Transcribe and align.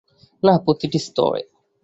না, 0.43 0.53
প্রতিটি 0.65 0.99
স্তরে। 0.99 1.41